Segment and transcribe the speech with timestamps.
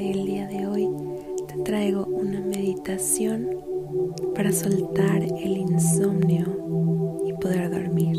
[0.00, 0.88] El día de hoy
[1.46, 3.50] te traigo una meditación
[4.34, 6.46] para soltar el insomnio
[7.26, 8.16] y poder dormir.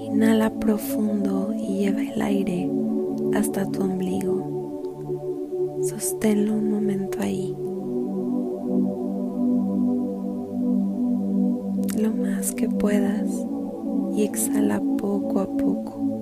[0.00, 2.68] Inhala profundo y lleva el aire
[3.36, 5.78] hasta tu ombligo.
[5.82, 7.54] Sosténlo un momento ahí.
[12.02, 13.30] Lo más que puedas
[14.16, 16.13] y exhala poco a poco,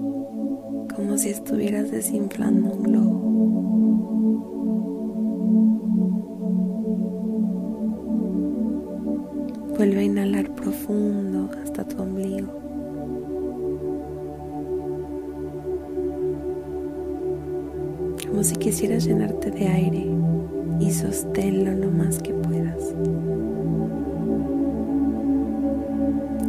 [1.23, 3.21] si estuvieras desinflando un globo.
[9.77, 12.53] Vuelve a inhalar profundo hasta tu ombligo.
[18.29, 20.05] Como si quisieras llenarte de aire
[20.81, 22.97] y sosténlo lo más que puedas.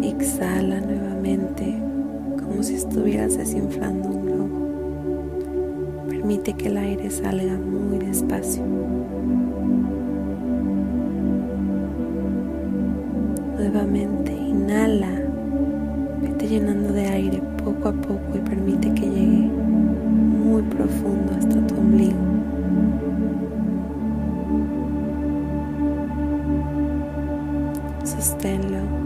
[0.02, 1.76] Exhala nuevamente
[2.44, 4.23] como si estuvieras desinflando un.
[6.24, 8.64] Permite que el aire salga muy despacio.
[13.58, 15.10] Nuevamente inhala,
[16.22, 21.76] vete llenando de aire poco a poco y permite que llegue muy profundo hasta tu
[21.76, 22.16] ombligo.
[28.06, 29.03] Sosténlo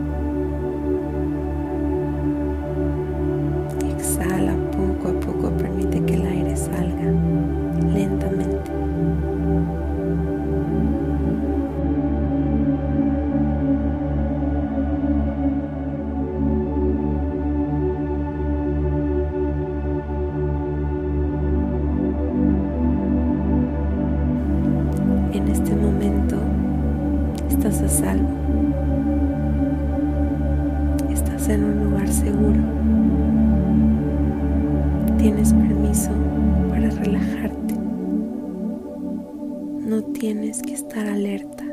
[40.13, 41.63] tienes que estar alerta.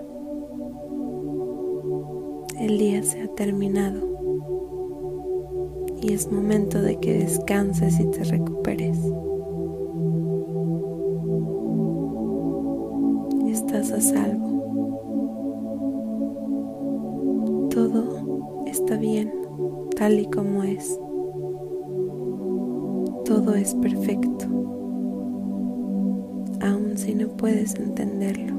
[2.58, 4.00] El día se ha terminado
[6.00, 8.98] y es momento de que descanses y te recuperes.
[13.48, 14.44] Estás a salvo.
[17.70, 19.44] Todo está bien
[19.96, 20.98] tal y como es.
[23.24, 24.46] Todo es perfecto,
[26.96, 28.54] si no puedes entenderlo.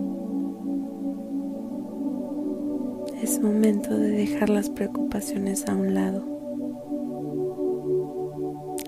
[3.21, 6.23] Es momento de dejar las preocupaciones a un lado,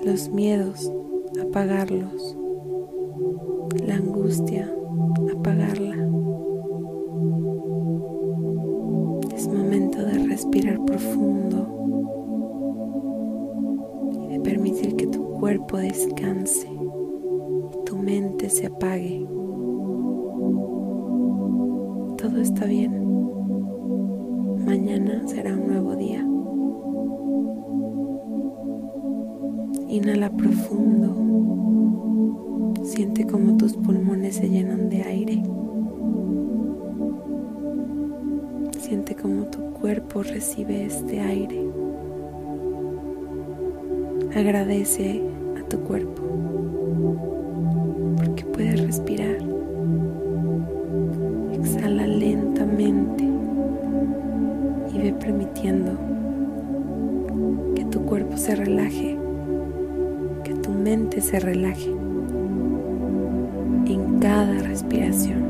[0.05, 0.91] los miedos,
[1.41, 2.37] apagarlos,
[3.85, 4.71] la angustia,
[5.35, 5.95] apagarla.
[9.35, 11.77] Es momento de respirar profundo
[14.47, 16.76] permitir que tu cuerpo descanse y
[18.49, 19.25] se apague.
[22.17, 23.05] Todo está bien.
[24.65, 26.25] Mañana será un nuevo día.
[29.89, 31.15] Inhala profundo.
[32.83, 35.43] Siente como tus pulmones se llenan de aire.
[38.79, 41.69] Siente como tu cuerpo recibe este aire.
[44.35, 45.21] Agradece
[45.59, 47.36] a tu cuerpo
[48.57, 49.37] puedes respirar.
[51.53, 53.23] Exhala lentamente
[54.93, 55.91] y ve permitiendo
[57.75, 59.15] que tu cuerpo se relaje,
[60.43, 61.91] que tu mente se relaje
[63.85, 65.46] en cada respiración.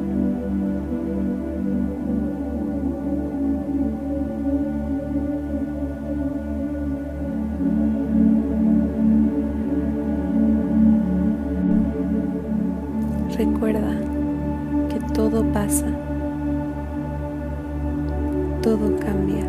[15.17, 15.87] Todo pasa,
[18.61, 19.45] todo cambia,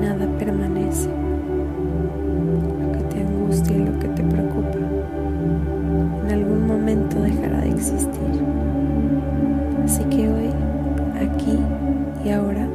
[0.00, 1.08] nada permanece.
[2.80, 4.78] Lo que te angustia y lo que te preocupa
[6.24, 8.44] en algún momento dejará de existir.
[9.84, 10.50] Así que hoy,
[11.20, 11.56] aquí
[12.24, 12.66] y ahora,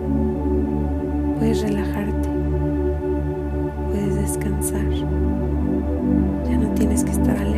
[1.37, 2.29] puedes relajarte,
[3.91, 4.89] puedes descansar,
[6.49, 7.56] ya no tienes que estar alerta.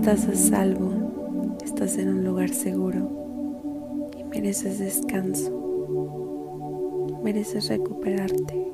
[0.00, 1.58] Estás a salvo.
[1.62, 4.08] Estás en un lugar seguro.
[4.18, 5.52] Y mereces descanso.
[7.22, 8.72] Mereces recuperarte.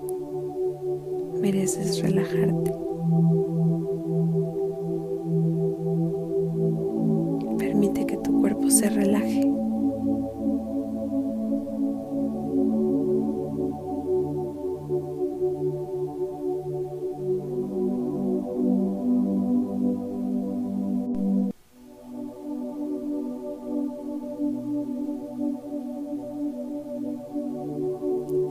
[1.40, 2.72] Mereces relajarte.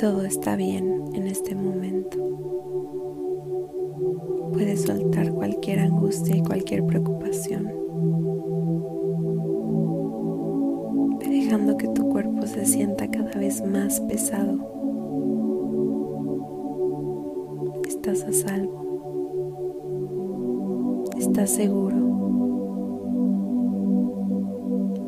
[0.05, 2.19] Todo está bien en este momento.
[4.53, 7.73] Puedes soltar cualquier angustia y cualquier preocupación,
[11.27, 14.59] dejando que tu cuerpo se sienta cada vez más pesado.
[17.87, 18.85] Estás a salvo.
[21.17, 21.95] Estás seguro.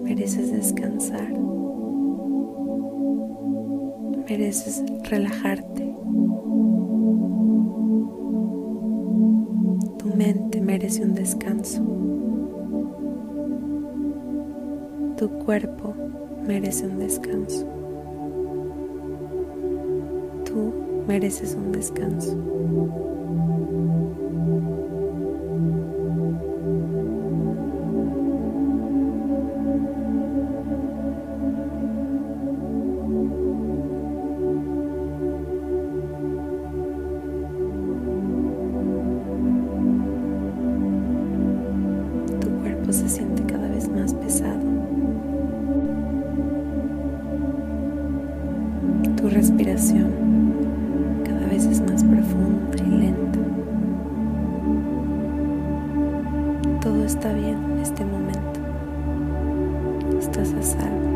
[0.02, 1.47] Mereces descansar
[4.30, 5.96] mereces relajarte.
[9.98, 11.82] Tu mente merece un descanso.
[15.16, 15.94] Tu cuerpo
[16.46, 17.66] merece un descanso.
[20.44, 20.74] Tú
[21.08, 22.38] mereces un descanso.
[60.38, 61.07] Estás a salvo.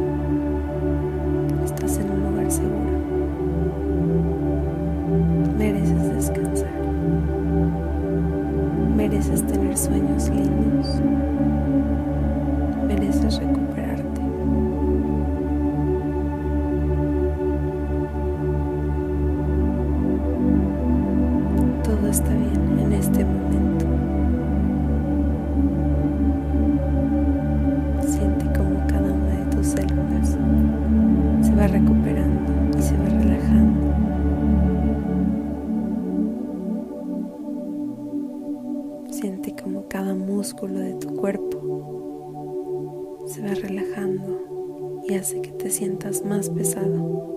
[39.21, 46.25] Siente como cada músculo de tu cuerpo se va relajando y hace que te sientas
[46.25, 47.29] más pesado.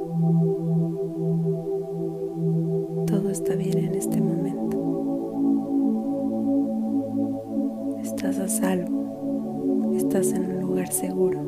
[3.07, 4.79] Todo está bien en este momento.
[8.03, 9.93] Estás a salvo.
[9.95, 11.43] Estás en un lugar seguro.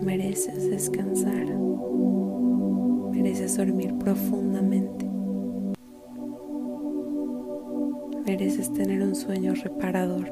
[0.00, 1.44] Mereces descansar.
[3.12, 5.07] Mereces dormir profundamente.
[8.28, 10.30] Mereces tener un sueño reparador.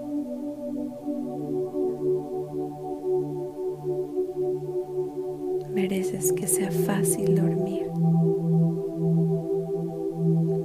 [5.72, 7.90] Mereces que sea fácil dormir.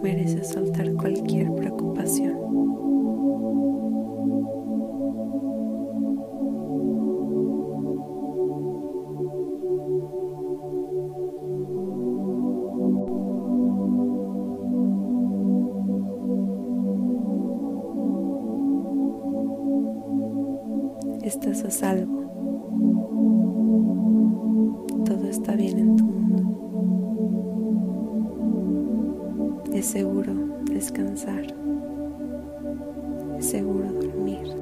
[0.03, 2.37] Mereces soltar cualquier preocupación.
[21.41, 22.21] Estás a salvo.
[25.27, 26.43] está bien en tu mundo.
[29.73, 30.33] Es seguro
[30.71, 31.47] descansar.
[33.39, 34.53] Es seguro dormir.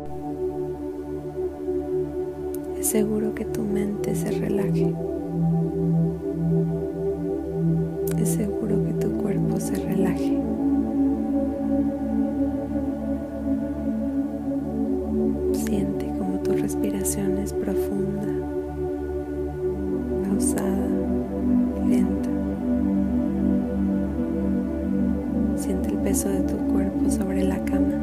[2.78, 4.96] Es seguro que tu mente se relaje.
[8.18, 10.38] Es seguro que tu cuerpo se relaje.
[26.10, 27.94] peso de tu cuerpo sobre la cama.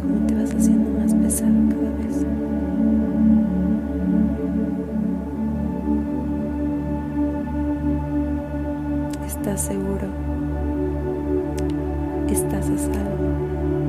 [0.00, 2.24] Cómo te vas haciendo más pesado cada vez.
[9.26, 10.06] Estás seguro.
[12.28, 13.85] Estás a salvo.